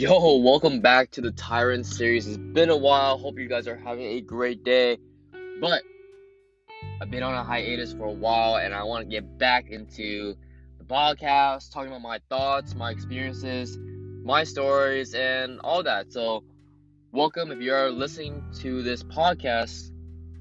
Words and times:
Yo, 0.00 0.38
welcome 0.38 0.80
back 0.80 1.10
to 1.10 1.20
the 1.20 1.30
Tyrant 1.32 1.84
series. 1.84 2.26
It's 2.26 2.38
been 2.38 2.70
a 2.70 2.76
while. 2.76 3.18
Hope 3.18 3.38
you 3.38 3.46
guys 3.46 3.68
are 3.68 3.76
having 3.76 4.06
a 4.06 4.22
great 4.22 4.64
day. 4.64 4.96
But 5.60 5.82
I've 7.02 7.10
been 7.10 7.22
on 7.22 7.34
a 7.34 7.44
hiatus 7.44 7.92
for 7.92 8.06
a 8.06 8.10
while 8.10 8.56
and 8.56 8.72
I 8.72 8.82
want 8.84 9.04
to 9.04 9.10
get 9.10 9.36
back 9.36 9.68
into 9.68 10.36
the 10.78 10.84
podcast, 10.84 11.70
talking 11.70 11.90
about 11.90 12.00
my 12.00 12.18
thoughts, 12.30 12.74
my 12.74 12.90
experiences, 12.90 13.76
my 14.24 14.42
stories, 14.42 15.12
and 15.12 15.60
all 15.60 15.82
that. 15.82 16.10
So, 16.10 16.44
welcome. 17.12 17.52
If 17.52 17.60
you're 17.60 17.90
listening 17.90 18.42
to 18.60 18.82
this 18.82 19.02
podcast, 19.02 19.90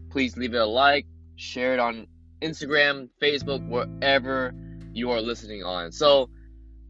please 0.10 0.38
leave 0.38 0.54
it 0.54 0.58
a 0.58 0.66
like, 0.66 1.06
share 1.36 1.74
it 1.74 1.80
on 1.82 2.08
Instagram, 2.42 3.10
Facebook, 3.22 3.68
wherever 3.68 4.54
you 4.94 5.12
are 5.12 5.20
listening 5.20 5.66
on. 5.66 5.92
So, 5.92 6.30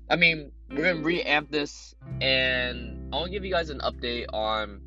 I 0.07 0.17
mean, 0.17 0.51
we're 0.69 0.93
gonna 0.93 1.05
reamp 1.05 1.49
this, 1.49 1.95
and 2.21 3.13
I 3.13 3.17
want 3.17 3.27
to 3.27 3.31
give 3.31 3.45
you 3.45 3.51
guys 3.51 3.69
an 3.69 3.79
update 3.79 4.25
on 4.33 4.81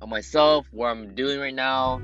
on 0.00 0.08
myself, 0.08 0.66
what 0.70 0.88
I'm 0.88 1.14
doing 1.14 1.40
right 1.40 1.54
now, 1.54 1.94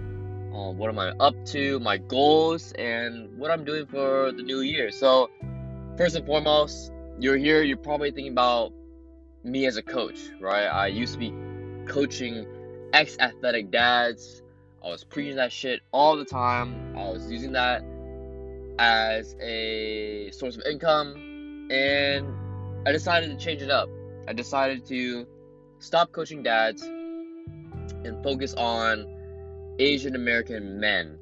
um, 0.53 0.79
what 0.79 0.89
am 0.89 0.99
I 0.99 1.11
up 1.21 1.35
to, 1.47 1.79
my 1.81 1.97
goals, 1.97 2.73
and 2.73 3.39
what 3.39 3.51
I'm 3.51 3.65
doing 3.65 3.87
for 3.87 4.33
the 4.33 4.43
new 4.43 4.61
year. 4.61 4.91
So, 4.91 5.31
first 5.97 6.17
and 6.17 6.27
foremost, 6.27 6.93
you're 7.19 7.37
here. 7.37 7.63
You're 7.63 7.77
probably 7.77 8.11
thinking 8.11 8.33
about 8.33 8.73
me 9.45 9.67
as 9.67 9.77
a 9.77 9.83
coach, 9.83 10.19
right? 10.41 10.67
I 10.67 10.89
used 10.89 11.13
to 11.13 11.19
be 11.19 11.33
coaching 11.87 12.47
ex 12.93 13.17
athletic 13.21 13.71
dads. 13.71 14.43
I 14.85 14.89
was 14.89 15.05
preaching 15.05 15.37
that 15.37 15.53
shit 15.53 15.81
all 15.93 16.17
the 16.17 16.25
time. 16.25 16.97
I 16.97 17.09
was 17.09 17.31
using 17.31 17.53
that 17.53 17.85
as 18.79 19.37
a 19.41 20.31
source 20.33 20.57
of 20.57 20.63
income, 20.67 21.69
and 21.71 22.27
I 22.87 22.93
decided 22.93 23.31
to 23.31 23.45
change 23.45 23.63
it 23.63 23.71
up. 23.71 23.89
I 24.27 24.33
decided 24.33 24.87
to 24.87 25.27
stop 25.79 26.13
coaching 26.13 26.43
dads 26.43 26.83
and 26.83 28.23
focus 28.23 28.55
on 28.55 29.07
Asian 29.79 30.15
American 30.15 30.79
men 30.81 31.19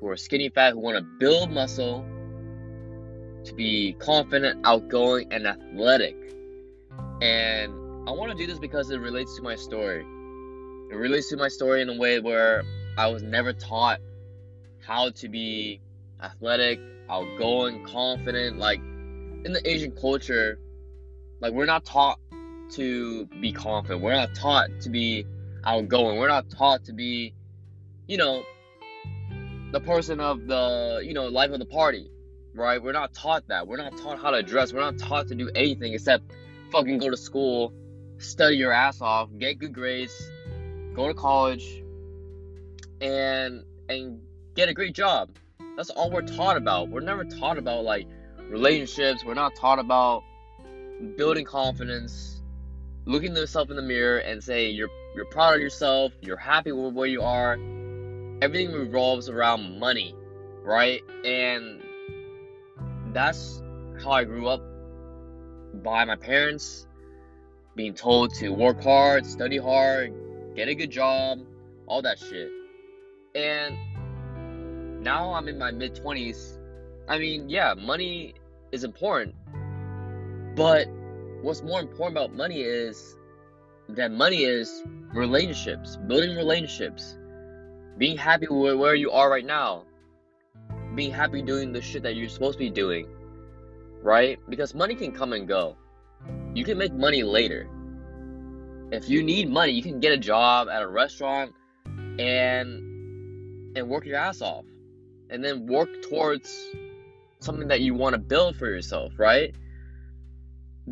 who 0.00 0.08
are 0.08 0.16
skinny 0.16 0.48
fat, 0.48 0.72
who 0.72 0.80
want 0.80 0.96
to 0.96 1.06
build 1.18 1.50
muscle, 1.50 2.04
to 3.44 3.54
be 3.54 3.94
confident, 3.98 4.60
outgoing, 4.64 5.32
and 5.32 5.46
athletic. 5.46 6.16
And 7.20 7.72
I 8.08 8.12
want 8.12 8.32
to 8.32 8.36
do 8.36 8.46
this 8.46 8.58
because 8.58 8.90
it 8.90 8.98
relates 8.98 9.36
to 9.36 9.42
my 9.42 9.56
story. 9.56 10.00
It 10.90 10.96
relates 10.96 11.28
to 11.30 11.36
my 11.36 11.48
story 11.48 11.82
in 11.82 11.88
a 11.88 11.96
way 11.96 12.20
where 12.20 12.62
I 12.98 13.08
was 13.08 13.22
never 13.22 13.52
taught 13.52 14.00
how 14.84 15.10
to 15.10 15.28
be 15.28 15.80
athletic, 16.22 16.80
outgoing, 17.08 17.84
confident. 17.84 18.58
Like 18.58 18.80
in 18.80 19.52
the 19.52 19.60
Asian 19.64 19.92
culture, 19.92 20.58
like 21.42 21.52
we're 21.52 21.66
not 21.66 21.84
taught 21.84 22.20
to 22.70 23.26
be 23.40 23.52
confident. 23.52 24.00
We're 24.00 24.14
not 24.14 24.34
taught 24.34 24.68
to 24.82 24.88
be 24.88 25.26
outgoing. 25.64 26.18
We're 26.18 26.28
not 26.28 26.48
taught 26.48 26.84
to 26.84 26.92
be, 26.92 27.34
you 28.06 28.16
know, 28.16 28.44
the 29.72 29.80
person 29.80 30.20
of 30.20 30.46
the, 30.46 31.02
you 31.04 31.12
know, 31.12 31.26
life 31.26 31.50
of 31.50 31.58
the 31.58 31.66
party, 31.66 32.10
right? 32.54 32.80
We're 32.80 32.92
not 32.92 33.12
taught 33.12 33.48
that. 33.48 33.66
We're 33.66 33.76
not 33.76 33.98
taught 33.98 34.20
how 34.20 34.30
to 34.30 34.42
dress. 34.42 34.72
We're 34.72 34.80
not 34.80 34.98
taught 34.98 35.28
to 35.28 35.34
do 35.34 35.50
anything 35.54 35.94
except 35.94 36.32
fucking 36.70 36.98
go 36.98 37.10
to 37.10 37.16
school, 37.16 37.72
study 38.18 38.56
your 38.56 38.72
ass 38.72 39.00
off, 39.00 39.28
get 39.36 39.58
good 39.58 39.72
grades, 39.72 40.30
go 40.94 41.08
to 41.08 41.14
college, 41.14 41.82
and 43.00 43.64
and 43.88 44.20
get 44.54 44.68
a 44.68 44.74
great 44.74 44.94
job. 44.94 45.30
That's 45.76 45.90
all 45.90 46.08
we're 46.08 46.22
taught 46.22 46.56
about. 46.56 46.88
We're 46.88 47.00
never 47.00 47.24
taught 47.24 47.58
about 47.58 47.82
like 47.82 48.06
relationships. 48.48 49.24
We're 49.24 49.34
not 49.34 49.56
taught 49.56 49.80
about 49.80 50.22
building 51.16 51.44
confidence, 51.44 52.42
looking 53.04 53.34
yourself 53.34 53.70
in 53.70 53.76
the 53.76 53.82
mirror 53.82 54.18
and 54.18 54.42
say 54.42 54.70
you're 54.70 54.90
you're 55.14 55.26
proud 55.26 55.56
of 55.56 55.60
yourself, 55.60 56.12
you're 56.22 56.36
happy 56.36 56.72
with 56.72 56.94
where 56.94 57.06
you 57.06 57.22
are. 57.22 57.54
Everything 58.40 58.72
revolves 58.72 59.28
around 59.28 59.78
money, 59.78 60.14
right? 60.62 61.02
And 61.24 61.82
that's 63.12 63.62
how 64.02 64.12
I 64.12 64.24
grew 64.24 64.48
up 64.48 64.62
by 65.82 66.04
my 66.04 66.16
parents 66.16 66.86
being 67.74 67.94
told 67.94 68.34
to 68.34 68.50
work 68.50 68.82
hard, 68.82 69.26
study 69.26 69.58
hard, 69.58 70.12
get 70.54 70.68
a 70.68 70.74
good 70.74 70.90
job, 70.90 71.40
all 71.86 72.02
that 72.02 72.18
shit. 72.18 72.50
And 73.34 75.02
now 75.02 75.32
I'm 75.34 75.48
in 75.48 75.58
my 75.58 75.70
mid 75.70 75.94
20s. 75.94 76.58
I 77.08 77.18
mean, 77.18 77.48
yeah, 77.48 77.74
money 77.74 78.34
is 78.70 78.84
important, 78.84 79.34
but 80.54 80.88
what's 81.42 81.62
more 81.62 81.80
important 81.80 82.16
about 82.16 82.34
money 82.34 82.60
is 82.62 83.16
that 83.88 84.12
money 84.12 84.44
is 84.44 84.82
relationships, 85.12 85.96
building 86.06 86.36
relationships, 86.36 87.16
being 87.98 88.16
happy 88.16 88.46
with 88.48 88.76
where 88.76 88.94
you 88.94 89.10
are 89.10 89.30
right 89.30 89.44
now, 89.44 89.84
being 90.94 91.10
happy 91.10 91.42
doing 91.42 91.72
the 91.72 91.80
shit 91.80 92.02
that 92.02 92.16
you're 92.16 92.28
supposed 92.28 92.54
to 92.54 92.58
be 92.58 92.70
doing, 92.70 93.06
right? 94.02 94.38
Because 94.48 94.74
money 94.74 94.94
can 94.94 95.12
come 95.12 95.32
and 95.32 95.48
go. 95.48 95.76
You 96.54 96.64
can 96.64 96.78
make 96.78 96.92
money 96.92 97.22
later. 97.22 97.68
If 98.90 99.08
you 99.08 99.22
need 99.22 99.50
money, 99.50 99.72
you 99.72 99.82
can 99.82 100.00
get 100.00 100.12
a 100.12 100.18
job 100.18 100.68
at 100.68 100.82
a 100.82 100.88
restaurant 100.88 101.54
and 102.18 103.76
and 103.76 103.88
work 103.88 104.04
your 104.04 104.16
ass 104.16 104.42
off 104.42 104.66
and 105.30 105.42
then 105.42 105.66
work 105.66 105.88
towards 106.02 106.70
something 107.40 107.68
that 107.68 107.80
you 107.80 107.94
want 107.94 108.12
to 108.12 108.18
build 108.18 108.54
for 108.56 108.66
yourself, 108.66 109.14
right? 109.18 109.54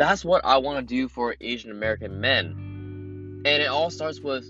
That's 0.01 0.25
what 0.25 0.47
I 0.47 0.57
want 0.57 0.79
to 0.79 0.95
do 0.95 1.09
for 1.09 1.37
Asian 1.43 1.71
American 1.71 2.23
men. 2.23 3.43
And 3.45 3.63
it 3.63 3.67
all 3.67 3.91
starts 3.91 4.19
with 4.19 4.47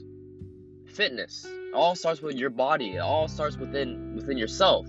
fitness. 0.87 1.45
It 1.45 1.75
all 1.75 1.97
starts 1.97 2.23
with 2.23 2.37
your 2.37 2.51
body. 2.51 2.95
It 2.95 3.01
all 3.01 3.27
starts 3.27 3.57
within 3.57 4.15
within 4.15 4.39
yourself. 4.39 4.87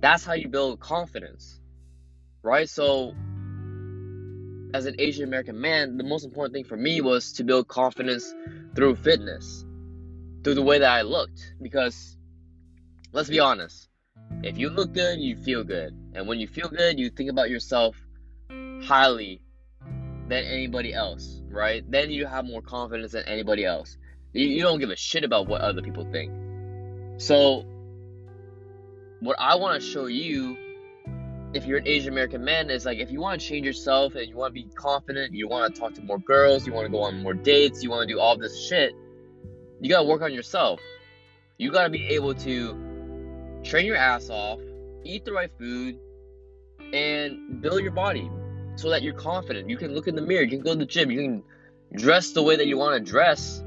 That's 0.00 0.26
how 0.26 0.34
you 0.34 0.48
build 0.48 0.78
confidence. 0.78 1.58
Right? 2.42 2.68
So 2.68 3.14
as 4.74 4.84
an 4.84 4.96
Asian 4.98 5.24
American 5.24 5.58
man, 5.58 5.96
the 5.96 6.04
most 6.04 6.26
important 6.26 6.52
thing 6.52 6.64
for 6.64 6.76
me 6.76 7.00
was 7.00 7.32
to 7.32 7.44
build 7.44 7.66
confidence 7.66 8.34
through 8.74 8.96
fitness. 8.96 9.64
Through 10.44 10.56
the 10.56 10.62
way 10.62 10.80
that 10.80 10.90
I 10.90 11.00
looked 11.00 11.54
because 11.62 12.18
let's 13.14 13.30
be 13.30 13.40
honest. 13.40 13.88
If 14.42 14.58
you 14.58 14.68
look 14.68 14.92
good, 14.92 15.18
you 15.18 15.34
feel 15.34 15.64
good. 15.64 15.96
And 16.12 16.28
when 16.28 16.40
you 16.40 16.46
feel 16.46 16.68
good, 16.68 16.98
you 16.98 17.08
think 17.08 17.30
about 17.30 17.48
yourself 17.48 17.96
highly 18.82 19.40
than 20.28 20.44
anybody 20.44 20.94
else, 20.94 21.40
right? 21.50 21.88
Then 21.90 22.10
you 22.10 22.26
have 22.26 22.44
more 22.44 22.62
confidence 22.62 23.12
than 23.12 23.24
anybody 23.24 23.64
else. 23.64 23.96
You, 24.32 24.46
you 24.46 24.62
don't 24.62 24.78
give 24.78 24.90
a 24.90 24.96
shit 24.96 25.24
about 25.24 25.48
what 25.48 25.60
other 25.60 25.82
people 25.82 26.06
think. 26.10 26.32
So, 27.20 27.64
what 29.20 29.36
I 29.38 29.56
want 29.56 29.80
to 29.80 29.86
show 29.86 30.06
you, 30.06 30.56
if 31.54 31.66
you're 31.66 31.78
an 31.78 31.88
Asian 31.88 32.12
American 32.12 32.44
man, 32.44 32.70
is 32.70 32.84
like 32.84 32.98
if 32.98 33.10
you 33.10 33.20
want 33.20 33.40
to 33.40 33.46
change 33.46 33.66
yourself 33.66 34.14
and 34.14 34.28
you 34.28 34.36
want 34.36 34.54
to 34.54 34.62
be 34.62 34.68
confident, 34.74 35.34
you 35.34 35.48
want 35.48 35.74
to 35.74 35.80
talk 35.80 35.94
to 35.94 36.02
more 36.02 36.18
girls, 36.18 36.66
you 36.66 36.72
want 36.72 36.86
to 36.86 36.92
go 36.92 37.00
on 37.00 37.22
more 37.22 37.34
dates, 37.34 37.82
you 37.82 37.90
want 37.90 38.06
to 38.06 38.14
do 38.14 38.20
all 38.20 38.36
this 38.36 38.66
shit, 38.68 38.92
you 39.80 39.88
gotta 39.88 40.06
work 40.06 40.22
on 40.22 40.32
yourself. 40.32 40.80
You 41.56 41.72
gotta 41.72 41.90
be 41.90 42.06
able 42.08 42.34
to 42.34 43.60
train 43.64 43.86
your 43.86 43.96
ass 43.96 44.30
off, 44.30 44.60
eat 45.04 45.24
the 45.24 45.32
right 45.32 45.50
food, 45.58 45.98
and 46.92 47.60
build 47.60 47.82
your 47.82 47.92
body, 47.92 48.30
so 48.78 48.90
that 48.90 49.02
you're 49.02 49.12
confident. 49.12 49.68
You 49.68 49.76
can 49.76 49.92
look 49.92 50.06
in 50.06 50.14
the 50.14 50.22
mirror, 50.22 50.42
you 50.42 50.50
can 50.50 50.60
go 50.60 50.72
to 50.72 50.78
the 50.78 50.86
gym, 50.86 51.10
you 51.10 51.20
can 51.20 51.42
dress 51.96 52.30
the 52.30 52.42
way 52.44 52.54
that 52.54 52.68
you 52.68 52.78
want 52.78 53.04
to 53.04 53.10
dress 53.10 53.58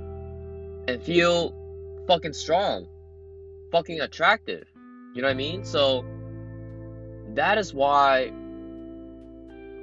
and 0.88 1.04
feel 1.04 1.54
fucking 2.08 2.32
strong, 2.32 2.88
fucking 3.74 4.00
attractive. 4.00 4.64
You 5.14 5.22
know 5.22 5.28
what 5.28 5.34
I 5.34 5.36
mean? 5.36 5.66
So 5.66 6.06
that 7.34 7.58
is 7.58 7.74
why 7.74 8.32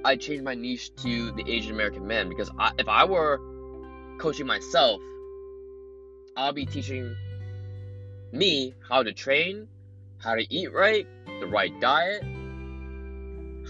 I 0.03 0.17
changed 0.17 0.45
my 0.45 0.55
niche 0.55 0.95
to 1.03 1.31
the 1.33 1.45
Asian 1.47 1.75
American 1.75 2.07
men 2.07 2.31
because 2.31 2.51
I, 2.59 2.73
if 2.79 2.89
I 2.89 3.05
were 3.05 3.39
coaching 4.19 4.47
myself, 4.47 5.03
I'll 6.39 6.55
be 6.55 6.65
teaching 6.65 7.15
me 8.33 8.75
how 8.89 9.03
to 9.03 9.13
train, 9.13 9.69
how 10.17 10.37
to 10.37 10.55
eat 10.55 10.73
right, 10.73 11.07
the 11.41 11.47
right 11.47 11.79
diet, 11.83 12.23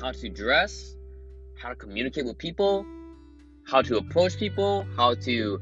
how 0.00 0.12
to 0.12 0.28
dress, 0.28 0.94
how 1.60 1.68
to 1.68 1.74
communicate 1.74 2.24
with 2.24 2.38
people, 2.38 2.86
how 3.66 3.82
to 3.82 3.98
approach 3.98 4.38
people, 4.38 4.86
how 4.96 5.14
to 5.14 5.60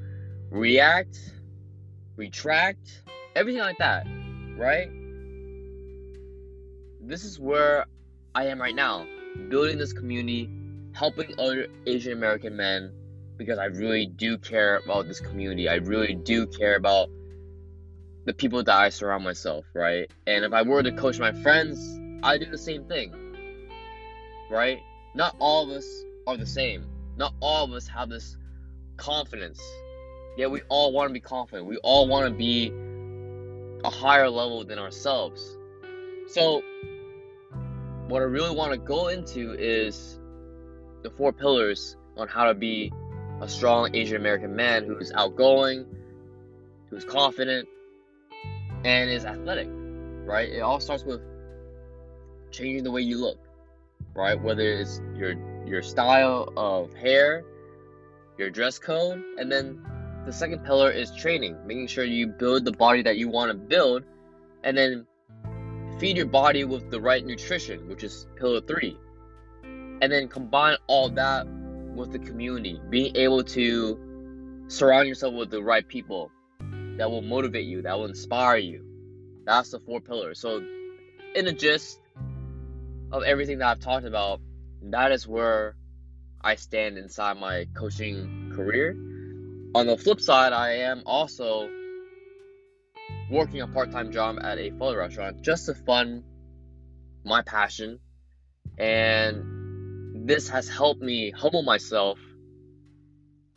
react, 0.51 1.19
retract, 2.17 3.03
everything 3.35 3.61
like 3.61 3.79
that, 3.79 4.07
right? 4.57 4.89
This 7.01 7.25
is 7.25 7.39
where 7.39 7.87
I 8.35 8.47
am 8.47 8.61
right 8.61 8.75
now, 8.75 9.07
building 9.49 9.79
this 9.79 9.93
community, 9.93 10.51
helping 10.93 11.39
other 11.39 11.67
Asian 11.87 12.13
American 12.13 12.57
men 12.57 12.93
because 13.37 13.59
I 13.59 13.67
really 13.67 14.07
do 14.07 14.39
care 14.39 14.79
about 14.79 15.09
this 15.09 15.21
community. 15.21 15.69
I 15.69 15.77
really 15.77 16.15
do 16.15 16.47
care 16.47 16.77
about 16.77 17.09
the 18.25 18.35
people 18.35 18.63
that 18.63 18.77
I 18.77 18.89
surround 18.89 19.25
myself, 19.25 19.65
right? 19.75 20.11
And 20.27 20.45
if 20.45 20.53
I 20.53 20.63
were 20.63 20.83
to 20.83 20.93
coach 20.93 21.19
my 21.19 21.33
friends, 21.33 21.79
I 22.23 22.39
do 22.39 22.47
the 22.47 22.59
same 22.59 22.85
thing, 22.85 23.13
right? 24.51 24.81
Not 25.17 25.35
all 25.39 25.65
of 25.65 25.71
us 25.71 26.05
are 26.27 26.37
the 26.37 26.45
same. 26.45 26.85
Not 27.17 27.33
all 27.41 27.65
of 27.65 27.73
us 27.73 27.89
have 27.89 28.11
this 28.11 28.37
confidence. 28.99 29.59
Yeah, 30.37 30.49
we 30.49 30.61
all 30.69 30.93
want 30.93 31.09
to 31.09 31.15
be 31.15 31.21
confident. 31.21 31.67
We 31.67 31.79
all 31.79 32.07
want 32.07 32.27
to 32.27 32.31
be 32.31 32.71
a 33.83 33.89
higher 33.89 34.29
level 34.29 34.63
than 34.63 34.79
ourselves. 34.79 35.57
So, 36.29 36.61
what 38.09 38.21
I 38.21 38.27
really 38.27 38.55
want 38.55 38.73
to 38.73 38.79
go 38.79 39.09
into 39.09 39.53
is 39.59 40.21
the 41.03 41.09
four 41.09 41.33
pillars 41.33 41.97
on 42.19 42.29
how 42.29 42.45
to 42.45 42.55
be 42.55 42.93
a 43.41 43.49
strong 43.49 43.95
Asian 43.97 44.17
American 44.17 44.55
man 44.55 44.85
who's 44.85 45.13
outgoing, 45.13 45.87
who's 46.91 47.07
confident, 47.07 47.67
and 48.85 49.09
is 49.09 49.25
athletic, 49.25 49.69
right? 50.27 50.51
It 50.51 50.61
all 50.61 50.79
starts 50.79 51.05
with 51.05 51.23
changing 52.51 52.85
the 52.85 52.91
way 52.91 53.01
you 53.01 53.19
look, 53.19 53.39
right? 54.15 54.41
Whether 54.41 54.63
it's 54.63 55.01
your 55.15 55.35
your 55.67 55.83
style 55.83 56.53
of 56.57 56.95
hair, 56.95 57.45
your 58.39 58.51
dress 58.51 58.79
code, 58.79 59.23
and 59.39 59.51
then 59.51 59.83
the 60.25 60.33
second 60.33 60.65
pillar 60.65 60.91
is 60.91 61.11
training, 61.13 61.57
making 61.67 61.87
sure 61.89 62.05
you 62.05 62.27
build 62.27 62.65
the 62.65 62.73
body 62.73 63.03
that 63.03 63.17
you 63.17 63.29
want 63.29 63.51
to 63.51 63.57
build, 63.57 64.05
and 64.65 64.77
then 64.77 65.07
feed 65.99 66.17
your 66.17 66.27
body 66.27 66.65
with 66.65 66.91
the 66.91 67.01
right 67.01 67.25
nutrition, 67.25 67.89
which 67.89 68.05
is 68.05 68.27
pillar 68.37 68.61
three. 68.61 68.99
And 69.65 70.13
then 70.13 70.29
combine 70.29 70.77
all 70.89 71.09
that 71.11 71.47
with 71.95 72.13
the 72.13 72.19
community, 72.19 72.81
being 72.91 73.17
able 73.17 73.43
to 73.45 73.99
surround 74.69 75.09
yourself 75.09 75.35
with 75.35 75.51
the 75.51 75.63
right 75.63 75.87
people 75.87 76.31
that 76.99 77.11
will 77.11 77.23
motivate 77.23 77.67
you, 77.67 77.83
that 77.83 77.97
will 77.97 78.07
inspire 78.07 78.59
you. 78.59 78.85
That's 79.45 79.71
the 79.71 79.81
four 79.81 80.01
pillars. 80.01 80.41
So, 80.41 80.63
in 81.35 81.47
a 81.47 81.53
gist 81.53 82.01
of 83.13 83.23
everything 83.23 83.59
that 83.59 83.69
I've 83.69 83.81
talked 83.81 84.07
about, 84.07 84.41
that 84.83 85.13
is 85.13 85.27
where 85.27 85.77
I 86.41 86.57
stand 86.57 86.99
inside 86.99 87.39
my 87.39 87.67
coaching 87.77 88.53
career. 88.55 88.93
On 89.75 89.87
the 89.87 89.97
flip 89.97 90.21
side, 90.21 90.53
I 90.53 90.79
am 90.79 91.03
also 91.07 91.69
working 93.31 93.61
a 93.61 93.67
part 93.67 93.91
time 93.91 94.13
job 94.13 94.39
at 94.41 94.59
a 94.59 94.71
photo 94.71 94.99
restaurant 94.99 95.43
just 95.43 95.67
to 95.67 95.75
fund 95.75 96.25
my 97.25 97.43
passion. 97.43 97.99
And 98.79 100.29
this 100.29 100.49
has 100.49 100.69
helped 100.69 101.01
me 101.01 101.31
humble 101.31 101.63
myself 101.63 102.19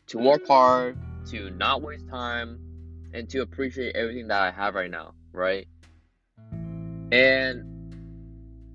to 0.08 0.18
work 0.18 0.48
hard, 0.48 0.98
to 1.28 1.52
not 1.52 1.82
waste 1.82 2.08
time, 2.10 2.60
and 3.14 3.30
to 3.30 3.42
appreciate 3.42 3.96
everything 3.96 4.28
that 4.28 4.42
I 4.42 4.52
have 4.52 4.76
right 4.76 4.90
now, 4.90 5.14
right? 5.32 5.68
And 7.12 7.69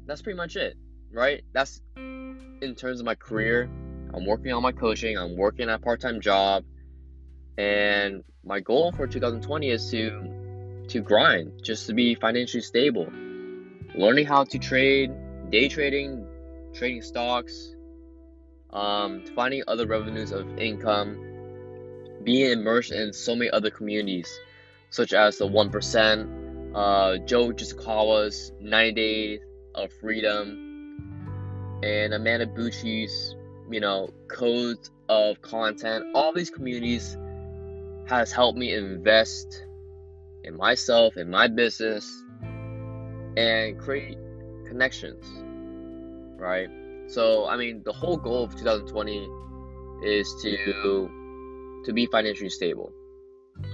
that's 0.06 0.22
pretty 0.22 0.36
much 0.36 0.56
it, 0.56 0.76
right? 1.12 1.42
That's 1.52 1.80
in 1.96 2.74
terms 2.76 3.00
of 3.00 3.06
my 3.06 3.14
career. 3.14 3.68
I'm 4.12 4.26
working 4.26 4.52
on 4.52 4.62
my 4.62 4.72
coaching, 4.72 5.18
I'm 5.18 5.36
working 5.36 5.68
at 5.68 5.76
a 5.76 5.78
part 5.78 6.00
time 6.00 6.20
job, 6.20 6.64
and 7.58 8.22
my 8.44 8.60
goal 8.60 8.92
for 8.92 9.06
2020 9.06 9.70
is 9.70 9.90
to 9.90 10.84
to 10.88 11.00
grind, 11.00 11.62
just 11.62 11.86
to 11.86 11.94
be 11.94 12.14
financially 12.14 12.62
stable. 12.62 13.08
Learning 13.94 14.26
how 14.26 14.44
to 14.44 14.58
trade, 14.58 15.10
day 15.50 15.68
trading, 15.68 16.26
trading 16.74 17.00
stocks, 17.00 17.74
um, 18.70 19.24
finding 19.34 19.62
other 19.66 19.86
revenues 19.86 20.32
of 20.32 20.58
income, 20.58 21.16
being 22.22 22.52
immersed 22.52 22.92
in 22.92 23.12
so 23.12 23.34
many 23.34 23.50
other 23.50 23.70
communities, 23.70 24.28
such 24.90 25.12
as 25.12 25.38
the 25.38 25.46
1%, 25.46 26.72
uh, 26.74 27.18
Joe 27.18 27.48
Jisukawa's 27.48 28.52
90 28.60 28.92
Days 28.92 29.40
of 29.74 29.92
Freedom, 29.92 31.80
and 31.82 32.14
Amanda 32.14 32.46
Bucci's, 32.46 33.36
you 33.70 33.80
know, 33.80 34.08
codes 34.28 34.90
of 35.08 35.40
content. 35.42 36.04
All 36.14 36.32
these 36.32 36.50
communities 36.50 37.16
has 38.06 38.32
helped 38.32 38.58
me 38.58 38.74
invest 38.74 39.64
in 40.44 40.56
myself, 40.56 41.16
in 41.16 41.30
my 41.30 41.48
business, 41.48 42.06
and 43.36 43.78
create 43.78 44.18
connections. 44.66 45.24
Right? 46.40 46.68
So, 47.06 47.46
I 47.46 47.56
mean, 47.56 47.82
the 47.84 47.92
whole 47.92 48.16
goal 48.16 48.44
of 48.44 48.56
2020 48.56 49.28
is 50.04 50.34
to 50.42 51.10
to 51.84 51.92
be 51.92 52.06
financially 52.06 52.48
stable. 52.48 52.92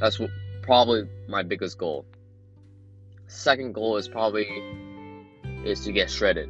That's 0.00 0.18
what, 0.18 0.30
probably 0.62 1.04
my 1.28 1.42
biggest 1.42 1.78
goal. 1.78 2.04
Second 3.28 3.72
goal 3.72 3.96
is 3.96 4.08
probably 4.08 4.46
is 5.64 5.84
to 5.84 5.92
get 5.92 6.10
shredded, 6.10 6.48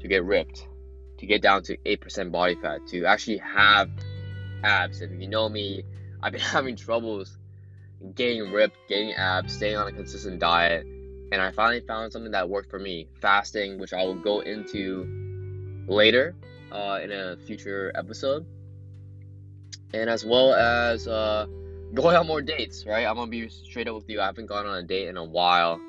to 0.00 0.08
get 0.08 0.24
ripped, 0.24 0.66
to 1.18 1.26
get 1.26 1.42
down 1.42 1.62
to 1.64 1.76
8% 1.76 2.30
body 2.30 2.56
fat, 2.56 2.86
to 2.88 3.04
actually 3.04 3.38
have 3.38 3.90
abs. 4.62 5.00
And 5.00 5.14
if 5.14 5.20
you 5.20 5.28
know 5.28 5.48
me, 5.48 5.82
I've 6.22 6.32
been 6.32 6.40
having 6.56 6.76
troubles 6.76 7.36
getting 8.14 8.52
ripped, 8.52 8.76
getting 8.88 9.14
abs, 9.14 9.54
staying 9.54 9.76
on 9.76 9.86
a 9.86 9.92
consistent 9.92 10.38
diet, 10.38 10.86
and 11.32 11.40
I 11.40 11.50
finally 11.50 11.80
found 11.80 12.12
something 12.12 12.32
that 12.32 12.48
worked 12.48 12.70
for 12.70 12.78
me 12.78 13.08
fasting, 13.20 13.78
which 13.78 13.92
I 13.92 14.04
will 14.04 14.14
go 14.14 14.40
into 14.40 15.84
later 15.88 16.34
uh, 16.70 17.00
in 17.02 17.12
a 17.12 17.36
future 17.46 17.92
episode, 17.94 18.46
and 19.92 20.10
as 20.10 20.24
well 20.24 20.52
as 20.54 21.08
uh, 21.08 21.46
going 21.94 22.16
on 22.16 22.26
more 22.26 22.42
dates, 22.42 22.84
right? 22.86 23.06
I'm 23.06 23.16
gonna 23.16 23.30
be 23.30 23.48
straight 23.48 23.88
up 23.88 23.94
with 23.94 24.08
you. 24.08 24.20
I 24.20 24.26
haven't 24.26 24.46
gone 24.46 24.66
on 24.66 24.76
a 24.76 24.82
date 24.82 25.08
in 25.08 25.16
a 25.16 25.24
while. 25.24 25.80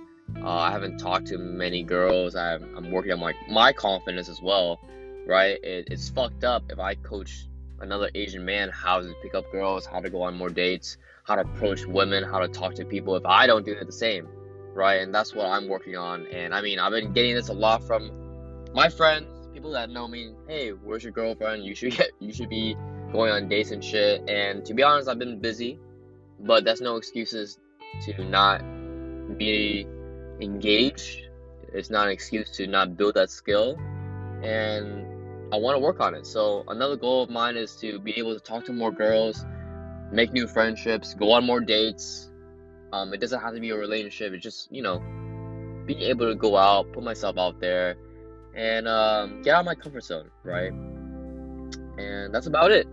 Uh, 0.42 0.50
I 0.50 0.72
haven't 0.72 0.98
talked 0.98 1.28
to 1.28 1.38
many 1.38 1.84
girls. 1.84 2.36
I'm, 2.36 2.76
I'm 2.76 2.92
working 2.92 3.12
on 3.14 3.20
my, 3.20 3.34
my 3.50 3.74
confidence 3.74 4.30
as 4.30 4.42
well, 4.42 4.80
right? 5.26 5.58
It, 5.64 5.88
it's 5.92 6.10
fucked 6.10 6.44
up 6.44 6.64
if 6.70 6.80
I 6.80 6.96
coach 6.96 7.48
another 7.80 8.10
Asian 8.16 8.46
man 8.46 8.70
how 8.70 9.02
to 9.02 9.14
pick 9.22 9.36
up 9.36 9.50
girls, 9.52 9.86
how 9.86 10.00
to 10.00 10.10
go 10.10 10.22
on 10.22 10.36
more 10.36 10.50
dates, 10.50 10.98
how 11.24 11.36
to 11.36 11.42
approach 11.42 11.86
women, 11.86 12.24
how 12.24 12.40
to 12.40 12.48
talk 12.48 12.76
to 12.76 12.86
people 12.86 13.16
if 13.16 13.26
I 13.26 13.48
don't 13.48 13.66
do 13.66 13.74
it 13.74 13.86
the 13.86 13.92
same, 13.92 14.28
right? 14.74 15.02
And 15.02 15.14
that's 15.14 15.34
what 15.34 15.48
I'm 15.48 15.68
working 15.68 15.96
on. 15.96 16.28
And 16.28 16.54
I 16.54 16.62
mean, 16.62 16.80
I've 16.80 16.92
been 16.92 17.14
getting 17.14 17.36
this 17.36 17.50
a 17.50 17.54
lot 17.54 17.84
from 17.84 18.12
my 18.74 18.90
friends, 18.90 19.28
people 19.54 19.72
that 19.72 19.90
know 19.90 20.08
me. 20.08 20.34
Hey, 20.48 20.72
where's 20.72 21.04
your 21.04 21.14
girlfriend? 21.14 21.64
You 21.64 21.76
should 21.76 21.92
get, 21.98 22.12
you 22.20 22.34
should 22.34 22.50
be 22.50 22.76
going 23.12 23.32
on 23.32 23.48
dates 23.48 23.72
and 23.72 23.84
shit. 23.84 24.30
And 24.30 24.66
to 24.66 24.74
be 24.74 24.84
honest, 24.84 25.08
I've 25.08 25.20
been 25.20 25.40
busy, 25.40 25.80
but 26.40 26.66
that's 26.66 26.82
no 26.82 26.98
excuses 26.98 27.58
to 28.02 28.24
not 28.24 28.62
be 29.38 29.88
engaged. 30.42 31.30
It's 31.74 31.90
not 31.90 32.08
an 32.08 32.14
excuse 32.14 32.50
to 32.52 32.68
not 32.68 32.98
build 32.98 33.16
that 33.16 33.30
skill. 33.30 33.78
And 34.44 35.06
I 35.54 35.58
want 35.58 35.76
to 35.76 35.80
work 35.80 36.00
on 36.00 36.16
it. 36.16 36.26
So 36.26 36.64
another 36.68 36.96
goal 36.96 37.24
of 37.24 37.30
mine 37.30 37.58
is 37.58 37.76
to 37.78 38.00
be 38.00 38.18
able 38.18 38.34
to 38.34 38.40
talk 38.40 38.66
to 38.66 38.74
more 38.74 38.92
girls 38.92 39.46
make 40.12 40.32
new 40.34 40.48
friendships, 40.48 41.14
go 41.14 41.32
on 41.32 41.46
more 41.46 41.60
dates. 41.60 42.32
Um, 42.94 43.14
it 43.14 43.20
doesn't 43.20 43.40
have 43.40 43.54
to 43.54 43.60
be 43.60 43.72
a 43.72 43.78
relationship. 43.78 44.34
It's 44.34 44.44
just 44.44 44.72
you 44.72 44.82
know, 44.82 45.00
being 45.86 46.02
able 46.02 46.28
to 46.28 46.36
go 46.36 46.58
out, 46.58 46.92
put 46.94 47.04
myself 47.04 47.38
out 47.38 47.60
there, 47.60 47.96
and 48.56 48.88
um, 48.88 49.42
get 49.42 49.56
out 49.56 49.62
of 49.62 49.66
my 49.66 49.76
comfort 49.76 50.04
zone, 50.04 50.30
right? 50.44 50.72
And 51.98 52.34
that's 52.34 52.48
about 52.48 52.72
it. 52.72 52.88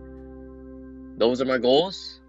Those 1.17 1.41
are 1.41 1.45
my 1.45 1.57
goals. 1.57 2.21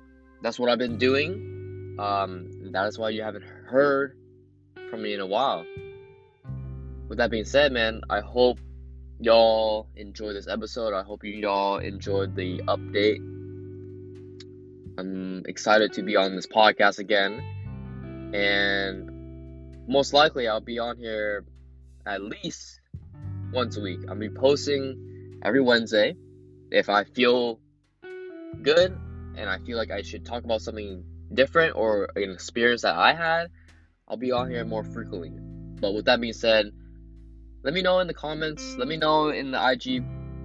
That's 0.42 0.58
what 0.58 0.70
I've 0.70 0.78
been 0.78 0.98
doing. 0.98 1.96
Um, 1.98 2.50
that 2.72 2.86
is 2.86 2.98
why 2.98 3.10
you 3.10 3.22
haven't 3.22 3.44
heard 3.44 4.16
from 4.94 5.02
me 5.02 5.14
in 5.14 5.20
a 5.20 5.26
while. 5.26 5.66
With 7.08 7.18
that 7.18 7.30
being 7.30 7.44
said, 7.44 7.72
man, 7.72 8.02
I 8.08 8.20
hope 8.20 8.58
y'all 9.18 9.88
enjoyed 9.96 10.36
this 10.36 10.46
episode. 10.46 10.94
I 10.94 11.02
hope 11.02 11.24
you 11.24 11.48
all 11.48 11.78
enjoyed 11.78 12.36
the 12.36 12.58
update 12.68 13.18
I'm 14.96 15.42
excited 15.46 15.94
to 15.94 16.02
be 16.02 16.14
on 16.14 16.36
this 16.36 16.46
podcast 16.46 17.00
again. 17.00 17.42
And 18.32 19.10
most 19.88 20.12
likely, 20.12 20.46
I'll 20.46 20.60
be 20.60 20.78
on 20.78 20.96
here 20.96 21.44
at 22.06 22.22
least 22.22 22.80
once 23.52 23.76
a 23.76 23.80
week. 23.80 24.00
I'll 24.08 24.14
be 24.14 24.30
posting 24.30 25.40
every 25.42 25.60
Wednesday. 25.60 26.14
If 26.70 26.88
I 26.88 27.02
feel 27.02 27.58
good 28.62 28.96
and 29.36 29.50
I 29.50 29.58
feel 29.58 29.76
like 29.76 29.90
I 29.90 30.02
should 30.02 30.24
talk 30.24 30.44
about 30.44 30.62
something 30.62 31.04
different 31.32 31.74
or 31.74 32.10
an 32.14 32.30
experience 32.30 32.82
that 32.82 32.94
I 32.94 33.14
had, 33.14 33.50
I'll 34.08 34.16
be 34.16 34.32
on 34.32 34.50
here 34.50 34.64
more 34.64 34.84
frequently. 34.84 35.32
But 35.80 35.94
with 35.94 36.04
that 36.06 36.20
being 36.20 36.32
said, 36.32 36.72
let 37.62 37.74
me 37.74 37.82
know 37.82 38.00
in 38.00 38.06
the 38.06 38.14
comments. 38.14 38.76
Let 38.76 38.88
me 38.88 38.96
know 38.96 39.28
in 39.28 39.50
the 39.50 39.70
IG 39.70 40.04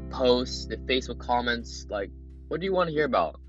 posts, 0.09 0.65
the 0.65 0.77
Facebook 0.77 1.19
comments, 1.19 1.85
like, 1.89 2.09
what 2.47 2.59
do 2.59 2.65
you 2.65 2.73
want 2.73 2.87
to 2.87 2.93
hear 2.93 3.05
about? 3.05 3.39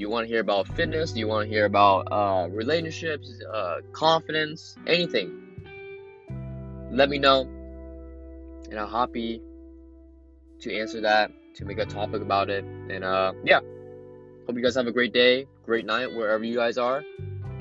you 0.00 0.08
want 0.08 0.26
to 0.26 0.32
hear 0.32 0.40
about 0.40 0.66
fitness? 0.66 1.14
You 1.14 1.28
want 1.28 1.48
to 1.48 1.54
hear 1.54 1.66
about 1.66 2.10
uh, 2.10 2.48
relationships, 2.50 3.30
uh, 3.52 3.80
confidence, 3.92 4.76
anything? 4.86 5.38
Let 6.90 7.10
me 7.10 7.18
know, 7.18 7.42
and 8.70 8.78
I'm 8.78 8.90
happy 8.90 9.42
to 10.60 10.74
answer 10.74 11.02
that, 11.02 11.30
to 11.56 11.64
make 11.64 11.78
a 11.78 11.84
topic 11.84 12.22
about 12.22 12.48
it. 12.48 12.64
And 12.64 13.04
uh, 13.04 13.34
yeah, 13.44 13.60
hope 14.46 14.56
you 14.56 14.62
guys 14.62 14.74
have 14.74 14.86
a 14.86 14.92
great 14.92 15.12
day, 15.12 15.46
great 15.64 15.84
night, 15.84 16.14
wherever 16.14 16.44
you 16.44 16.56
guys 16.56 16.78
are, 16.78 17.04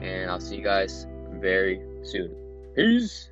and 0.02 0.32
I'll 0.32 0.40
see 0.40 0.56
you 0.56 0.64
guys 0.64 1.08
very 1.40 1.82
soon. 2.04 2.36
Peace. 2.76 3.30